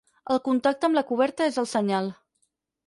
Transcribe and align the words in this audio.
El 0.35 0.39
contacte 0.47 0.89
amb 0.91 0.99
la 1.01 1.05
coberta 1.11 1.51
és 1.53 1.61
el 1.65 1.71
senyal. 1.77 2.13